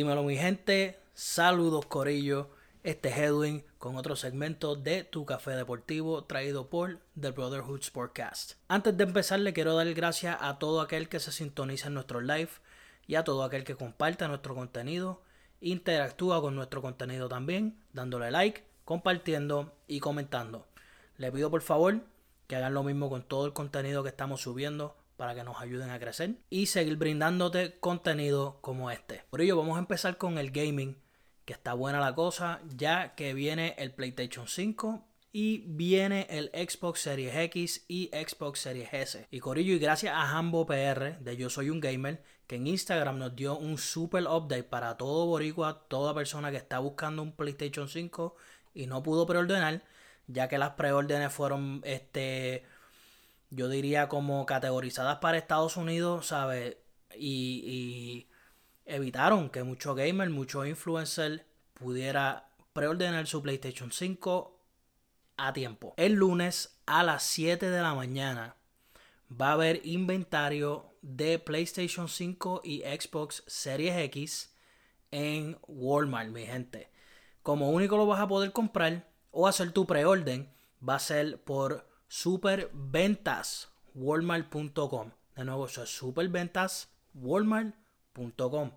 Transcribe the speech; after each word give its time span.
Dímelo 0.00 0.22
mi 0.22 0.34
gente, 0.34 0.98
saludos 1.12 1.84
Corillo, 1.84 2.48
este 2.82 3.10
es 3.10 3.18
Edwin 3.18 3.66
con 3.76 3.96
otro 3.96 4.16
segmento 4.16 4.74
de 4.74 5.04
Tu 5.04 5.26
Café 5.26 5.50
Deportivo 5.50 6.24
traído 6.24 6.70
por 6.70 7.00
The 7.20 7.32
Brotherhood 7.32 7.82
Sportcast. 7.82 8.52
Antes 8.66 8.96
de 8.96 9.04
empezar 9.04 9.40
le 9.40 9.52
quiero 9.52 9.76
dar 9.76 9.92
gracias 9.92 10.38
a 10.40 10.58
todo 10.58 10.80
aquel 10.80 11.10
que 11.10 11.20
se 11.20 11.32
sintoniza 11.32 11.88
en 11.88 11.92
nuestro 11.92 12.22
live 12.22 12.48
y 13.06 13.16
a 13.16 13.24
todo 13.24 13.44
aquel 13.44 13.62
que 13.62 13.76
comparte 13.76 14.26
nuestro 14.26 14.54
contenido, 14.54 15.20
interactúa 15.60 16.40
con 16.40 16.54
nuestro 16.54 16.80
contenido 16.80 17.28
también, 17.28 17.78
dándole 17.92 18.30
like, 18.30 18.64
compartiendo 18.86 19.74
y 19.86 20.00
comentando. 20.00 20.66
Le 21.18 21.30
pido 21.30 21.50
por 21.50 21.60
favor 21.60 22.00
que 22.46 22.56
hagan 22.56 22.72
lo 22.72 22.84
mismo 22.84 23.10
con 23.10 23.22
todo 23.22 23.44
el 23.44 23.52
contenido 23.52 24.02
que 24.02 24.08
estamos 24.08 24.40
subiendo 24.40 24.96
para 25.20 25.34
que 25.34 25.44
nos 25.44 25.60
ayuden 25.60 25.90
a 25.90 25.98
crecer 25.98 26.36
y 26.48 26.64
seguir 26.64 26.96
brindándote 26.96 27.78
contenido 27.78 28.56
como 28.62 28.90
este. 28.90 29.22
Por 29.28 29.42
ello 29.42 29.54
vamos 29.54 29.76
a 29.76 29.80
empezar 29.80 30.16
con 30.16 30.38
el 30.38 30.50
gaming, 30.50 30.96
que 31.44 31.52
está 31.52 31.74
buena 31.74 32.00
la 32.00 32.14
cosa, 32.14 32.62
ya 32.74 33.14
que 33.16 33.34
viene 33.34 33.74
el 33.76 33.92
PlayStation 33.92 34.48
5 34.48 35.04
y 35.30 35.58
viene 35.66 36.26
el 36.30 36.50
Xbox 36.54 37.00
Series 37.00 37.36
X 37.36 37.84
y 37.86 38.08
Xbox 38.14 38.60
Series 38.60 38.88
S. 38.94 39.26
Y 39.30 39.40
Corillo, 39.40 39.74
y 39.74 39.78
gracias 39.78 40.14
a 40.14 40.38
Hambo 40.38 40.64
PR 40.64 41.18
de 41.20 41.36
Yo 41.36 41.50
Soy 41.50 41.68
un 41.68 41.80
Gamer, 41.80 42.22
que 42.46 42.56
en 42.56 42.66
Instagram 42.66 43.18
nos 43.18 43.36
dio 43.36 43.58
un 43.58 43.76
super 43.76 44.22
update 44.22 44.64
para 44.64 44.96
todo 44.96 45.26
boricua, 45.26 45.84
toda 45.88 46.14
persona 46.14 46.50
que 46.50 46.56
está 46.56 46.78
buscando 46.78 47.20
un 47.20 47.32
PlayStation 47.32 47.90
5 47.90 48.36
y 48.72 48.86
no 48.86 49.02
pudo 49.02 49.26
preordenar 49.26 49.82
ya 50.32 50.48
que 50.48 50.58
las 50.58 50.70
preórdenes 50.70 51.32
fueron, 51.32 51.82
este, 51.84 52.64
yo 53.50 53.68
diría 53.68 54.08
como 54.08 54.46
categorizadas 54.46 55.18
para 55.18 55.38
Estados 55.38 55.76
Unidos, 55.76 56.26
¿sabes? 56.28 56.76
Y, 57.16 58.28
evitaron 58.86 59.50
que 59.50 59.62
muchos 59.62 59.94
gamers, 59.94 60.32
muchos 60.32 60.66
influencers 60.66 61.42
pudiera 61.74 62.48
preordenar 62.72 63.28
su 63.28 63.40
PlayStation 63.40 63.92
5 63.92 64.60
a 65.36 65.52
tiempo. 65.52 65.94
El 65.96 66.14
lunes 66.14 66.80
a 66.86 67.04
las 67.04 67.22
7 67.22 67.70
de 67.70 67.82
la 67.82 67.94
mañana 67.94 68.56
va 69.30 69.50
a 69.50 69.52
haber 69.52 69.80
inventario 69.86 70.92
de 71.02 71.38
PlayStation 71.38 72.08
5 72.08 72.62
y 72.64 72.80
Xbox 72.80 73.44
Series 73.46 73.96
X 73.96 74.56
en 75.12 75.56
Walmart, 75.68 76.30
mi 76.30 76.46
gente. 76.46 76.90
Como 77.42 77.70
único 77.70 77.96
lo 77.96 78.06
vas 78.06 78.20
a 78.20 78.28
poder 78.28 78.50
comprar 78.52 79.08
o 79.30 79.46
hacer 79.46 79.72
tu 79.72 79.86
preorden 79.86 80.52
va 80.86 80.96
a 80.96 81.00
ser 81.00 81.42
por 81.42 81.89
superventaswalmart.com. 82.10 85.10
De 85.36 85.44
nuevo, 85.44 85.66
eso 85.66 85.84
es 85.84 85.96
superventaswalmart.com. 85.96 88.72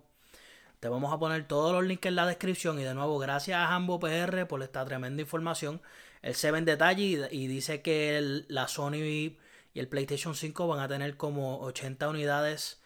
Te 0.78 0.88
vamos 0.88 1.12
a 1.12 1.18
poner 1.18 1.48
todos 1.48 1.72
los 1.72 1.84
links 1.84 2.06
en 2.06 2.14
la 2.14 2.26
descripción 2.26 2.78
y 2.78 2.84
de 2.84 2.94
nuevo 2.94 3.18
gracias 3.18 3.58
a 3.58 3.74
Hambo 3.74 3.98
PR 3.98 4.46
por 4.46 4.62
esta 4.62 4.84
tremenda 4.84 5.20
información. 5.20 5.82
Él 6.22 6.36
se 6.36 6.52
ve 6.52 6.58
en 6.58 6.64
detalle 6.64 7.28
y, 7.30 7.48
dice 7.48 7.82
que 7.82 8.44
la 8.48 8.68
Sony 8.68 8.94
y 8.94 9.36
el 9.74 9.88
PlayStation 9.88 10.36
5 10.36 10.68
van 10.68 10.78
a 10.80 10.88
tener 10.88 11.16
como 11.16 11.58
80 11.60 12.08
unidades 12.08 12.80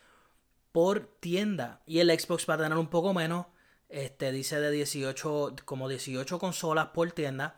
por 0.72 1.08
tienda 1.20 1.82
y 1.86 1.98
el 1.98 2.08
Xbox 2.19 2.48
va 2.48 2.54
a 2.54 2.58
tener 2.58 2.78
un 2.78 2.88
poco 2.88 3.12
menos 3.12 3.44
este 3.91 4.32
dice 4.32 4.60
de 4.60 4.70
18, 4.70 5.56
como 5.65 5.88
18 5.88 6.38
consolas 6.38 6.88
por 6.88 7.10
tienda. 7.12 7.56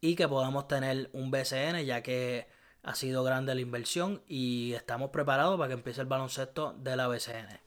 y 0.00 0.16
que 0.16 0.28
podamos 0.28 0.68
tener 0.68 1.10
un 1.12 1.30
BCN 1.30 1.84
ya 1.84 2.02
que 2.02 2.46
ha 2.82 2.94
sido 2.94 3.24
grande 3.24 3.54
la 3.54 3.62
inversión 3.62 4.22
y 4.28 4.74
estamos 4.74 5.10
preparados 5.10 5.56
para 5.56 5.68
que 5.68 5.74
empiece 5.74 6.02
el 6.02 6.06
baloncesto 6.06 6.74
de 6.74 6.96
la 6.96 7.08
BCN. 7.08 7.60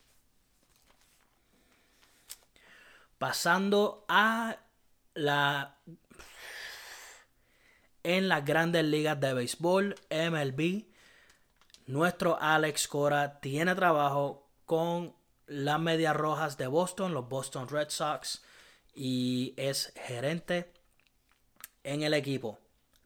Pasando 3.18 4.06
a 4.08 4.58
la 5.16 5.78
en 8.04 8.30
las 8.30 8.46
grandes 8.46 8.86
ligas 8.86 9.20
de 9.20 9.34
béisbol, 9.34 9.96
MLB, 10.10 10.86
nuestro 11.88 12.38
Alex 12.40 12.88
Cora 12.88 13.42
tiene 13.42 13.76
trabajo 13.76 14.48
con 14.66 15.17
las 15.48 15.80
Medias 15.80 16.16
Rojas 16.16 16.58
de 16.58 16.68
Boston, 16.68 17.14
los 17.14 17.28
Boston 17.28 17.68
Red 17.68 17.90
Sox, 17.90 18.44
y 18.94 19.54
es 19.58 19.94
gerente 19.96 20.72
en 21.84 22.04
el 22.04 22.14
equipo. 22.14 22.60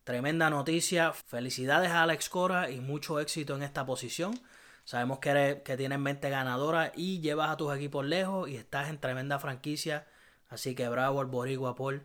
Tremenda 0.04 0.50
noticia. 0.50 1.14
Felicidades 1.14 1.92
a 1.92 2.04
Alex 2.04 2.30
Cora 2.30 2.72
y 2.72 2.80
mucho 2.80 3.20
éxito 3.20 3.56
en 3.56 3.64
esta 3.64 3.86
posición. 3.86 4.40
Sabemos 4.84 5.20
que, 5.20 5.62
que 5.64 5.78
tienes 5.78 6.00
mente 6.00 6.30
ganadora 6.30 6.92
y 6.96 7.22
llevas 7.22 7.52
a 7.52 7.58
tus 7.58 7.74
equipos 7.76 8.04
lejos 8.06 8.50
y 8.50 8.56
estás 8.56 8.90
en 8.90 9.00
tremenda 9.00 9.38
franquicia. 9.38 10.08
Así 10.50 10.76
que 10.76 10.90
bravo 10.90 11.22
al 11.22 11.28
Boricua 11.28 11.76
por 11.76 12.04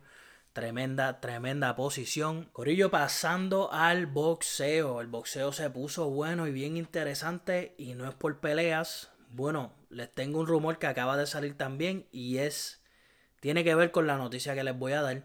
tremenda, 0.53 1.19
tremenda 1.19 1.75
posición. 1.75 2.49
Corillo 2.53 2.91
pasando 2.91 3.71
al 3.71 4.05
boxeo. 4.05 5.01
El 5.01 5.07
boxeo 5.07 5.51
se 5.51 5.69
puso 5.69 6.09
bueno 6.09 6.47
y 6.47 6.51
bien 6.51 6.77
interesante 6.77 7.73
y 7.77 7.95
no 7.95 8.07
es 8.07 8.13
por 8.13 8.39
peleas. 8.39 9.09
Bueno, 9.31 9.73
les 9.89 10.11
tengo 10.11 10.39
un 10.39 10.47
rumor 10.47 10.79
que 10.79 10.87
acaba 10.87 11.17
de 11.17 11.27
salir 11.27 11.57
también 11.57 12.07
y 12.11 12.37
es 12.37 12.81
tiene 13.39 13.63
que 13.63 13.75
ver 13.75 13.91
con 13.91 14.07
la 14.07 14.17
noticia 14.17 14.55
que 14.55 14.63
les 14.63 14.77
voy 14.77 14.93
a 14.93 15.01
dar. 15.01 15.23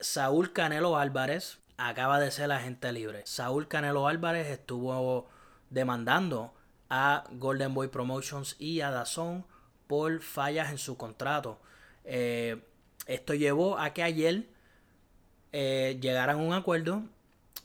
Saúl 0.00 0.52
Canelo 0.52 0.98
Álvarez 0.98 1.58
acaba 1.76 2.18
de 2.20 2.30
ser 2.30 2.50
agente 2.52 2.92
libre. 2.92 3.22
Saúl 3.26 3.68
Canelo 3.68 4.08
Álvarez 4.08 4.48
estuvo 4.48 5.28
demandando 5.70 6.54
a 6.90 7.24
Golden 7.30 7.74
Boy 7.74 7.88
Promotions 7.88 8.56
y 8.58 8.80
a 8.80 8.90
Dazón 8.90 9.46
por 9.86 10.20
fallas 10.20 10.70
en 10.70 10.78
su 10.78 10.96
contrato. 10.96 11.60
Eh, 12.04 12.62
esto 13.06 13.34
llevó 13.34 13.78
a 13.78 13.92
que 13.92 14.02
ayer 14.02 14.48
eh, 15.52 15.98
llegaran 16.00 16.40
a 16.40 16.42
un 16.42 16.52
acuerdo 16.52 17.04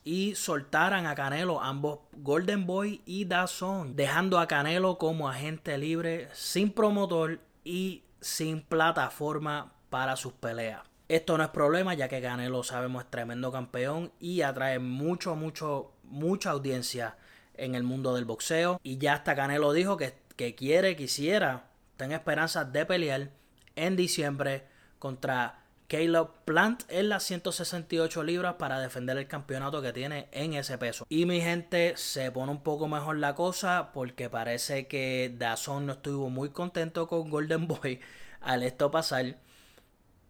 y 0.03 0.35
soltaran 0.35 1.05
a 1.05 1.15
Canelo 1.15 1.61
ambos 1.61 1.99
Golden 2.13 2.65
Boy 2.65 3.01
y 3.05 3.25
Dazón, 3.25 3.95
dejando 3.95 4.39
a 4.39 4.47
Canelo 4.47 4.97
como 4.97 5.29
agente 5.29 5.77
libre, 5.77 6.29
sin 6.33 6.71
promotor 6.71 7.39
y 7.63 8.03
sin 8.19 8.61
plataforma 8.61 9.73
para 9.89 10.15
sus 10.15 10.33
peleas. 10.33 10.81
Esto 11.07 11.37
no 11.37 11.43
es 11.43 11.49
problema 11.49 11.93
ya 11.93 12.07
que 12.07 12.21
Canelo 12.21 12.63
sabemos 12.63 13.03
es 13.03 13.11
tremendo 13.11 13.51
campeón 13.51 14.11
y 14.19 14.41
atrae 14.41 14.79
mucho, 14.79 15.35
mucho, 15.35 15.91
mucha 16.03 16.51
audiencia 16.51 17.17
en 17.55 17.75
el 17.75 17.83
mundo 17.83 18.15
del 18.15 18.25
boxeo. 18.25 18.79
Y 18.81 18.97
ya 18.97 19.13
hasta 19.13 19.35
Canelo 19.35 19.73
dijo 19.73 19.97
que, 19.97 20.15
que 20.37 20.55
quiere, 20.55 20.95
quisiera, 20.95 21.65
tenga 21.97 22.15
esperanzas 22.15 22.71
de 22.71 22.85
pelear 22.85 23.29
en 23.75 23.95
diciembre 23.95 24.65
contra 24.99 25.60
Caleb 25.91 26.29
Plant 26.45 26.83
en 26.87 27.09
las 27.09 27.23
168 27.23 28.23
libras 28.23 28.53
para 28.53 28.79
defender 28.79 29.17
el 29.17 29.27
campeonato 29.27 29.81
que 29.81 29.91
tiene 29.91 30.29
en 30.31 30.53
ese 30.53 30.77
peso. 30.77 31.05
Y 31.09 31.25
mi 31.25 31.41
gente 31.41 31.97
se 31.97 32.31
pone 32.31 32.49
un 32.49 32.63
poco 32.63 32.87
mejor 32.87 33.17
la 33.17 33.35
cosa 33.35 33.91
porque 33.93 34.29
parece 34.29 34.87
que 34.87 35.35
Dazón 35.37 35.87
no 35.87 35.91
estuvo 35.91 36.29
muy 36.29 36.51
contento 36.51 37.09
con 37.09 37.29
Golden 37.29 37.67
Boy 37.67 37.99
al 38.39 38.63
esto 38.63 38.89
pasar. 38.89 39.35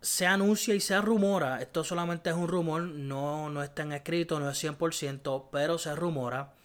Se 0.02 0.26
anuncia 0.26 0.74
y 0.74 0.80
se 0.80 1.00
rumora, 1.00 1.62
esto 1.62 1.84
solamente 1.84 2.32
es 2.32 2.36
un 2.36 2.48
rumor, 2.48 2.82
no, 2.82 3.52
no 3.52 3.62
está 3.62 3.84
en 3.84 3.92
escrito, 3.92 4.40
no 4.40 4.50
es 4.50 4.64
100%, 4.64 5.50
pero 5.52 5.78
se 5.78 5.94
rumora 5.94 6.56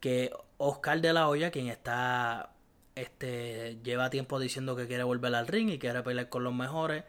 que 0.00 0.32
Oscar 0.56 1.00
de 1.00 1.12
la 1.12 1.28
Hoya, 1.28 1.52
quien 1.52 1.68
está 1.68 2.50
este 2.96 3.78
lleva 3.84 4.10
tiempo 4.10 4.40
diciendo 4.40 4.74
que 4.74 4.88
quiere 4.88 5.04
volver 5.04 5.32
al 5.36 5.46
ring 5.46 5.68
y 5.68 5.78
quiere 5.78 6.02
pelear 6.02 6.28
con 6.28 6.42
los 6.42 6.54
mejores, 6.54 7.04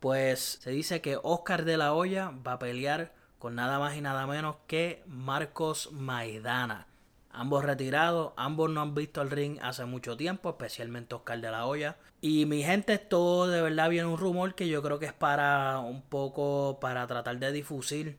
pues 0.00 0.58
se 0.62 0.70
dice 0.70 1.00
que 1.00 1.18
Oscar 1.22 1.64
de 1.64 1.76
la 1.76 1.92
Hoya 1.92 2.32
va 2.46 2.54
a 2.54 2.58
pelear 2.58 3.12
con 3.38 3.54
nada 3.54 3.78
más 3.78 3.96
y 3.96 4.00
nada 4.00 4.26
menos 4.26 4.56
que 4.66 5.02
Marcos 5.06 5.92
Maidana. 5.92 6.86
Ambos 7.32 7.64
retirados, 7.64 8.32
ambos 8.36 8.70
no 8.70 8.80
han 8.80 8.94
visto 8.94 9.22
el 9.22 9.30
ring 9.30 9.58
hace 9.62 9.84
mucho 9.84 10.16
tiempo, 10.16 10.50
especialmente 10.50 11.14
Oscar 11.14 11.40
de 11.40 11.50
la 11.50 11.66
Hoya. 11.66 11.96
Y 12.20 12.44
mi 12.46 12.62
gente, 12.62 12.94
esto 12.94 13.46
de 13.46 13.62
verdad 13.62 13.88
viene 13.88 14.08
un 14.08 14.18
rumor 14.18 14.54
que 14.54 14.68
yo 14.68 14.82
creo 14.82 14.98
que 14.98 15.06
es 15.06 15.12
para 15.12 15.78
un 15.78 16.02
poco 16.02 16.78
para 16.80 17.06
tratar 17.06 17.38
de 17.38 17.52
difusir 17.52 18.18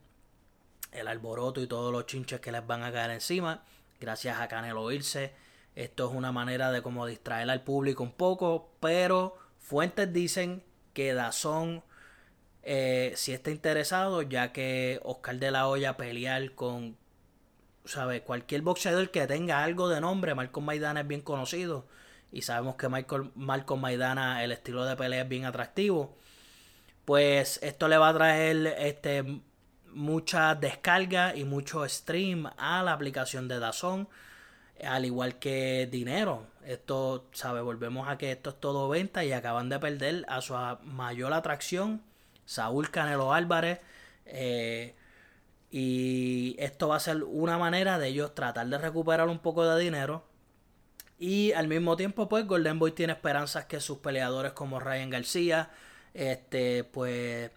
el 0.91 1.07
alboroto 1.07 1.61
y 1.61 1.67
todos 1.67 1.91
los 1.91 2.05
chinches 2.05 2.39
que 2.39 2.51
les 2.51 2.65
van 2.65 2.83
a 2.83 2.91
caer 2.91 3.11
encima. 3.11 3.63
Gracias 3.99 4.39
a 4.39 4.47
Canelo 4.47 4.91
irse. 4.91 5.33
Esto 5.75 6.09
es 6.09 6.15
una 6.15 6.31
manera 6.31 6.71
de 6.71 6.81
como 6.81 7.05
distraer 7.05 7.49
al 7.49 7.63
público 7.63 8.03
un 8.03 8.11
poco, 8.11 8.71
pero 8.79 9.37
fuentes 9.59 10.11
dicen 10.13 10.63
que 10.93 11.13
Dazón 11.13 11.83
eh, 12.63 13.13
si 13.15 13.33
está 13.33 13.51
interesado, 13.51 14.21
ya 14.21 14.51
que 14.53 14.99
Oscar 15.03 15.37
de 15.37 15.51
la 15.51 15.67
Hoya 15.67 15.97
pelear 15.97 16.53
con, 16.53 16.97
¿sabe? 17.85 18.21
Cualquier 18.21 18.61
boxeador 18.61 19.09
que 19.11 19.25
tenga 19.27 19.63
algo 19.63 19.89
de 19.89 20.01
nombre, 20.01 20.35
Marcos 20.35 20.63
Maidana 20.63 21.01
es 21.01 21.07
bien 21.07 21.21
conocido 21.21 21.87
y 22.31 22.43
sabemos 22.43 22.75
que 22.75 22.89
Michael, 22.89 23.31
Marcos 23.35 23.79
Maidana, 23.79 24.43
el 24.43 24.51
estilo 24.51 24.85
de 24.85 24.95
pelea 24.95 25.23
es 25.23 25.29
bien 25.29 25.45
atractivo. 25.45 26.15
Pues 27.05 27.59
esto 27.63 27.87
le 27.87 27.97
va 27.97 28.09
a 28.09 28.13
traer 28.13 28.67
este, 28.77 29.41
mucha 29.93 30.55
descarga 30.55 31.35
y 31.35 31.43
mucho 31.43 31.87
stream 31.87 32.47
a 32.57 32.83
la 32.83 32.93
aplicación 32.93 33.47
de 33.47 33.59
Dazón 33.59 34.07
al 34.87 35.05
igual 35.05 35.39
que 35.39 35.87
dinero. 35.91 36.47
Esto, 36.65 37.27
¿sabe? 37.31 37.61
Volvemos 37.61 38.07
a 38.07 38.17
que 38.17 38.31
esto 38.31 38.51
es 38.51 38.59
todo 38.59 38.89
venta 38.89 39.23
y 39.25 39.31
acaban 39.31 39.69
de 39.69 39.79
perder 39.79 40.25
a 40.27 40.41
su 40.41 40.53
mayor 40.83 41.33
atracción, 41.33 42.01
Saúl 42.45 42.91
Canelo 42.91 43.33
Álvarez. 43.33 43.79
Eh, 44.25 44.95
y 45.71 46.55
esto 46.59 46.89
va 46.89 46.97
a 46.97 46.99
ser 46.99 47.23
una 47.23 47.57
manera 47.57 47.97
de 47.97 48.09
ellos 48.09 48.35
tratar 48.35 48.67
de 48.67 48.77
recuperar 48.77 49.29
un 49.29 49.39
poco 49.39 49.65
de 49.65 49.81
dinero. 49.81 50.25
Y 51.17 51.53
al 51.53 51.67
mismo 51.67 51.95
tiempo, 51.97 52.27
pues 52.27 52.47
Golden 52.47 52.79
Boy 52.79 52.91
tiene 52.93 53.13
esperanzas 53.13 53.65
que 53.65 53.79
sus 53.79 53.99
peleadores 53.99 54.53
como 54.53 54.79
Ryan 54.79 55.09
García, 55.09 55.69
este, 56.13 56.83
pues 56.83 57.51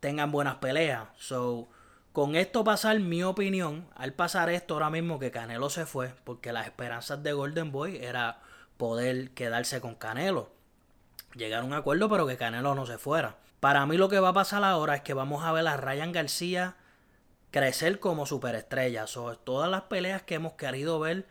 tengan 0.00 0.32
buenas 0.32 0.56
peleas. 0.56 1.08
So, 1.18 1.68
con 2.12 2.36
esto 2.36 2.64
pasar, 2.64 2.98
mi 3.00 3.22
opinión, 3.22 3.88
al 3.94 4.12
pasar 4.12 4.50
esto 4.50 4.74
ahora 4.74 4.90
mismo 4.90 5.18
que 5.18 5.30
Canelo 5.30 5.70
se 5.70 5.86
fue, 5.86 6.14
porque 6.24 6.52
las 6.52 6.66
esperanzas 6.66 7.22
de 7.22 7.32
Golden 7.32 7.70
Boy 7.70 7.98
era 7.98 8.40
poder 8.76 9.30
quedarse 9.32 9.80
con 9.80 9.94
Canelo. 9.94 10.50
Llegar 11.34 11.62
a 11.62 11.64
un 11.64 11.74
acuerdo, 11.74 12.08
pero 12.08 12.26
que 12.26 12.36
Canelo 12.36 12.74
no 12.74 12.86
se 12.86 12.98
fuera. 12.98 13.36
Para 13.60 13.86
mí 13.86 13.96
lo 13.96 14.08
que 14.08 14.20
va 14.20 14.30
a 14.30 14.34
pasar 14.34 14.64
ahora 14.64 14.96
es 14.96 15.02
que 15.02 15.14
vamos 15.14 15.44
a 15.44 15.52
ver 15.52 15.66
a 15.66 15.76
Ryan 15.76 16.12
García 16.12 16.76
crecer 17.50 18.00
como 18.00 18.26
superestrella. 18.26 19.04
Todas 19.44 19.70
las 19.70 19.82
peleas 19.82 20.22
que 20.22 20.36
hemos 20.36 20.54
querido 20.54 20.98
ver, 21.00 21.26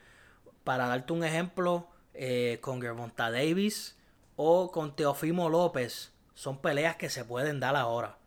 para 0.63 0.87
darte 0.87 1.13
un 1.13 1.23
ejemplo, 1.23 1.87
eh, 2.13 2.59
con 2.61 2.81
Gervonta 2.81 3.31
Davis 3.31 3.97
o 4.35 4.71
con 4.71 4.95
Teofimo 4.95 5.49
López, 5.49 6.13
son 6.33 6.59
peleas 6.59 6.95
que 6.95 7.09
se 7.09 7.25
pueden 7.25 7.59
dar 7.59 7.75
ahora. 7.75 8.17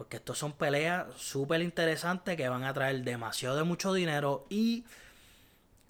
Porque 0.00 0.16
estos 0.16 0.38
son 0.38 0.54
peleas 0.54 1.08
súper 1.18 1.60
interesantes 1.60 2.34
que 2.34 2.48
van 2.48 2.64
a 2.64 2.72
traer 2.72 3.04
demasiado 3.04 3.54
de 3.54 3.64
mucho 3.64 3.92
dinero. 3.92 4.46
Y 4.48 4.86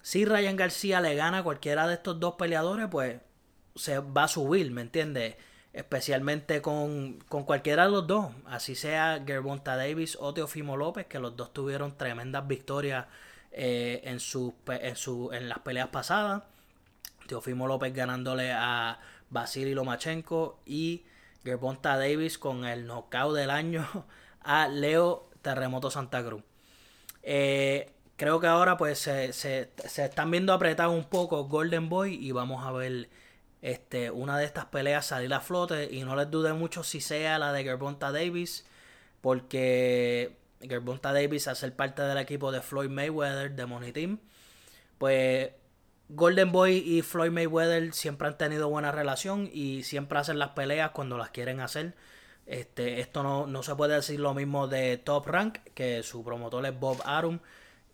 si 0.01 0.25
Ryan 0.25 0.57
García 0.57 0.99
le 0.99 1.15
gana 1.15 1.37
a 1.37 1.43
cualquiera 1.43 1.87
de 1.87 1.93
estos 1.93 2.19
dos 2.19 2.33
peleadores, 2.33 2.89
pues 2.91 3.21
se 3.73 3.99
va 3.99 4.25
a 4.25 4.27
subir, 4.27 4.69
¿me 4.69 4.81
entiendes? 4.81 5.37
Especialmente 5.71 6.61
con, 6.61 7.19
cualquiera 7.29 7.85
de 7.85 7.91
los 7.91 8.05
dos. 8.05 8.33
Así 8.47 8.75
sea 8.75 9.23
Gervonta 9.25 9.77
Davis 9.77 10.17
o 10.19 10.33
Teofimo 10.33 10.75
López, 10.75 11.05
que 11.05 11.17
los 11.17 11.37
dos 11.37 11.53
tuvieron 11.53 11.97
tremendas 11.97 12.45
victorias 12.45 13.05
eh, 13.53 14.01
en, 14.03 14.19
su, 14.19 14.53
en, 14.67 14.97
su, 14.97 15.31
en 15.31 15.47
las 15.47 15.59
peleas 15.59 15.87
pasadas. 15.87 16.43
Teofimo 17.27 17.65
López 17.65 17.93
ganándole 17.93 18.51
a 18.51 18.99
Vasily 19.29 19.73
Lomachenko 19.73 20.59
y 20.65 21.05
Gervonta 21.43 21.97
Davis 21.97 22.37
con 22.37 22.65
el 22.65 22.85
knockout 22.85 23.35
del 23.35 23.49
año 23.49 23.87
a 24.41 24.67
Leo 24.67 25.29
Terremoto 25.41 25.89
Santa 25.91 26.23
Cruz. 26.23 26.43
Eh, 27.23 27.91
creo 28.21 28.39
que 28.39 28.47
ahora 28.47 28.77
pues 28.77 28.99
se, 28.99 29.33
se, 29.33 29.71
están 29.83 30.31
viendo 30.31 30.53
apretados 30.53 30.95
un 30.95 31.05
poco 31.05 31.45
Golden 31.45 31.89
Boy 31.89 32.15
y 32.15 32.31
vamos 32.31 32.65
a 32.65 32.71
ver 32.71 33.09
este, 33.61 34.11
una 34.11 34.37
de 34.37 34.45
estas 34.45 34.65
peleas 34.65 35.07
salir 35.07 35.33
a 35.33 35.39
flote 35.39 35.89
y 35.91 36.03
no 36.03 36.15
les 36.15 36.29
dude 36.29 36.53
mucho 36.53 36.83
si 36.83 37.01
sea 37.01 37.39
la 37.39 37.53
de 37.53 37.63
Gervonta 37.63 38.11
Davis 38.11 38.65
porque 39.21 40.37
Gervonta 40.61 41.13
Davis 41.13 41.47
a 41.47 41.55
ser 41.55 41.75
parte 41.75 42.01
del 42.03 42.17
equipo 42.17 42.51
de 42.51 42.61
Floyd 42.61 42.89
Mayweather 42.89 43.55
de 43.55 43.65
Money 43.65 43.91
Team 43.91 44.19
pues 44.97 45.49
Golden 46.13 46.51
Boy 46.51 46.77
y 46.77 47.03
Floyd 47.03 47.31
Mayweather 47.31 47.93
siempre 47.93 48.27
han 48.27 48.37
tenido 48.37 48.67
buena 48.67 48.91
relación 48.91 49.49
y 49.51 49.83
siempre 49.83 50.19
hacen 50.19 50.39
las 50.39 50.49
peleas 50.49 50.91
cuando 50.91 51.17
las 51.17 51.29
quieren 51.29 51.61
hacer. 51.61 51.95
Este, 52.45 52.99
esto 52.99 53.23
no, 53.23 53.47
no 53.47 53.63
se 53.63 53.75
puede 53.75 53.95
decir 53.95 54.19
lo 54.19 54.33
mismo 54.33 54.67
de 54.67 54.97
Top 54.97 55.25
Rank, 55.25 55.59
que 55.73 56.03
su 56.03 56.21
promotor 56.21 56.65
es 56.65 56.77
Bob 56.77 57.01
Arum 57.05 57.39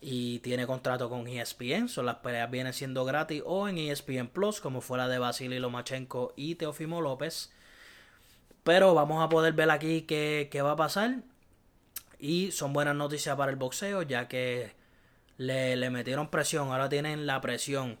y 0.00 0.40
tiene 0.40 0.66
contrato 0.66 1.08
con 1.08 1.28
ESPN. 1.28 1.88
Son 1.88 2.06
las 2.06 2.16
peleas 2.16 2.50
vienen 2.50 2.72
siendo 2.72 3.04
gratis 3.04 3.40
o 3.46 3.68
en 3.68 3.78
ESPN 3.78 4.26
Plus, 4.26 4.60
como 4.60 4.80
fuera 4.80 5.06
de 5.06 5.20
Vasily 5.20 5.60
Lomachenko 5.60 6.32
y 6.34 6.56
Teofimo 6.56 7.00
López. 7.00 7.52
Pero 8.64 8.94
vamos 8.94 9.22
a 9.22 9.28
poder 9.28 9.52
ver 9.52 9.70
aquí 9.70 10.02
qué, 10.02 10.48
qué 10.50 10.60
va 10.60 10.72
a 10.72 10.76
pasar. 10.76 11.18
Y 12.18 12.50
son 12.50 12.72
buenas 12.72 12.96
noticias 12.96 13.36
para 13.36 13.52
el 13.52 13.56
boxeo, 13.56 14.02
ya 14.02 14.26
que 14.26 14.72
le, 15.36 15.76
le 15.76 15.90
metieron 15.90 16.30
presión. 16.30 16.72
Ahora 16.72 16.88
tienen 16.88 17.24
la 17.24 17.40
presión 17.40 17.96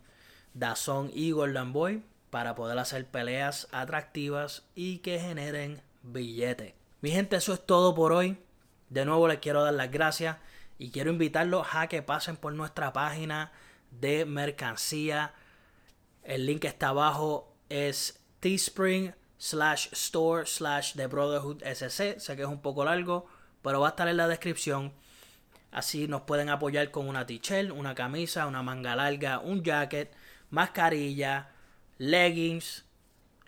Dazón 0.54 1.10
y 1.14 1.30
Golden 1.30 1.72
Boy 1.72 2.02
para 2.30 2.54
poder 2.54 2.78
hacer 2.78 3.06
peleas 3.06 3.68
atractivas 3.72 4.64
y 4.74 4.98
que 4.98 5.18
generen 5.18 5.80
billete. 6.02 6.74
Mi 7.00 7.10
gente, 7.10 7.36
eso 7.36 7.54
es 7.54 7.64
todo 7.64 7.94
por 7.94 8.12
hoy. 8.12 8.38
De 8.90 9.04
nuevo 9.04 9.28
les 9.28 9.38
quiero 9.38 9.62
dar 9.62 9.74
las 9.74 9.90
gracias 9.90 10.36
y 10.78 10.90
quiero 10.90 11.10
invitarlos 11.10 11.66
a 11.72 11.88
que 11.88 12.02
pasen 12.02 12.36
por 12.36 12.52
nuestra 12.52 12.92
página 12.92 13.52
de 13.90 14.24
mercancía. 14.24 15.34
El 16.22 16.46
link 16.46 16.64
está 16.64 16.88
abajo 16.88 17.54
es 17.68 18.20
teespring 18.40 19.14
slash 19.38 19.88
store 19.92 20.46
slash 20.46 20.94
The 20.94 21.06
Brotherhood 21.06 21.62
SC. 21.62 22.18
Sé 22.18 22.36
que 22.36 22.42
es 22.42 22.48
un 22.48 22.60
poco 22.60 22.84
largo, 22.84 23.26
pero 23.62 23.80
va 23.80 23.88
a 23.88 23.90
estar 23.90 24.08
en 24.08 24.16
la 24.16 24.28
descripción. 24.28 24.92
Así 25.70 26.08
nos 26.08 26.22
pueden 26.22 26.48
apoyar 26.48 26.90
con 26.90 27.08
una 27.08 27.26
t-shirt, 27.26 27.70
una 27.70 27.94
camisa, 27.94 28.46
una 28.46 28.62
manga 28.62 28.96
larga, 28.96 29.38
un 29.38 29.62
jacket 29.62 30.12
mascarilla, 30.50 31.50
leggings, 31.98 32.84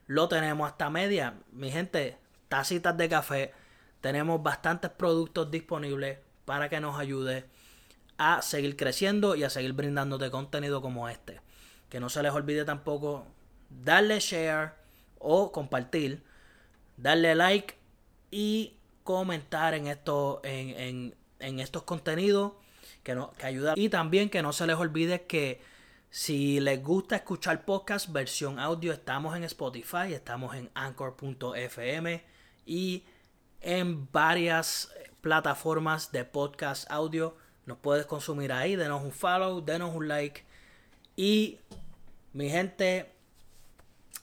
lo 0.07 0.29
tenemos 0.29 0.71
hasta 0.71 0.91
media. 0.91 1.35
Mi 1.53 1.71
gente, 1.71 2.19
tacitas 2.49 2.97
de 2.97 3.09
café, 3.09 3.55
tenemos 4.01 4.43
bastantes 4.43 4.91
productos 4.91 5.51
disponibles 5.51 6.19
para 6.45 6.69
que 6.69 6.81
nos 6.81 6.99
ayude 6.99 7.45
a 8.19 8.43
seguir 8.43 8.77
creciendo 8.77 9.35
y 9.35 9.45
a 9.45 9.51
seguir 9.51 9.73
brindándote 9.73 10.31
contenido 10.31 10.83
como 10.83 11.09
este. 11.09 11.41
Que 11.89 12.01
no 12.01 12.09
se 12.09 12.23
les 12.23 12.33
olvide 12.33 12.65
tampoco 12.65 13.27
darle 13.71 14.19
share 14.21 14.73
o 15.19 15.53
compartir, 15.53 16.23
darle 16.97 17.35
like 17.35 17.77
y 18.31 18.75
comentar 19.05 19.75
en, 19.75 19.87
esto, 19.87 20.41
en, 20.45 21.15
en, 21.39 21.61
estos 21.61 21.83
contenidos 21.85 22.53
que, 23.03 23.15
no, 23.15 23.33
que 23.33 23.47
ayuda. 23.47 23.75
Y 23.77 23.89
también 23.89 24.29
que 24.29 24.43
no 24.43 24.53
se 24.53 24.67
les 24.67 24.77
olvide 24.77 25.23
que 25.23 25.61
si 26.11 26.59
les 26.59 26.83
gusta 26.83 27.15
escuchar 27.15 27.65
podcast 27.65 28.11
versión 28.11 28.59
audio, 28.59 28.93
estamos 28.93 29.37
en 29.37 29.45
Spotify, 29.45 30.13
estamos 30.13 30.57
en 30.57 30.69
anchor.fm 30.75 32.25
y 32.67 33.05
en 33.61 34.11
varias 34.11 34.93
plataformas 35.21 36.11
de 36.11 36.25
podcast 36.25 36.91
audio. 36.91 37.37
Nos 37.65 37.79
puedes 37.79 38.07
consumir 38.07 38.51
ahí, 38.53 38.75
denos 38.75 39.05
un 39.05 39.13
follow, 39.13 39.65
denos 39.65 39.95
un 39.95 40.09
like. 40.09 40.45
Y 41.15 41.61
mi 42.33 42.51
gente, 42.51 43.13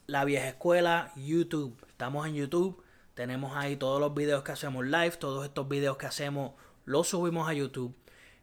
la 0.08 0.25
vieja 0.25 0.50
escuela, 0.50 1.13
YouTube. 1.15 1.82
Estamos 1.88 2.27
en 2.27 2.36
YouTube. 2.36 2.84
Tenemos 3.13 3.56
ahí 3.56 3.77
todos 3.77 4.01
los 4.01 4.13
videos 4.13 4.44
que 4.44 4.51
hacemos 4.51 4.86
live, 4.86 5.12
todos 5.12 5.46
estos 5.46 5.70
videos 5.70 5.96
que 5.96 6.08
hacemos 6.08 6.51
los 6.84 7.08
subimos 7.08 7.48
a 7.48 7.53
YouTube. 7.53 7.96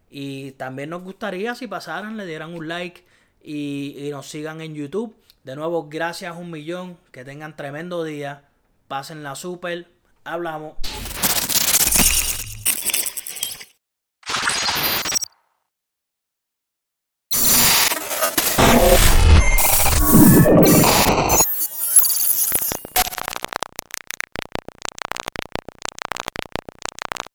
Y 0.09 0.53
también 0.53 0.89
nos 0.89 1.03
gustaría 1.03 1.53
si 1.53 1.67
pasaran, 1.67 2.17
le 2.17 2.25
dieran 2.25 2.51
un 2.55 2.67
like 2.67 3.05
y, 3.45 4.09
nos 4.11 4.27
sigan 4.27 4.61
en 4.61 4.75
YouTube. 4.75 5.15
De 5.43 5.55
nuevo, 5.55 5.87
gracias 5.89 6.35
un 6.37 6.51
millón. 6.51 6.97
Que 7.11 7.23
tengan 7.23 7.55
tremendo 7.55 8.03
día. 8.03 8.45
Pasen 8.87 9.23
la 9.23 9.35
super. 9.35 9.87
Hablamos. 10.23 10.75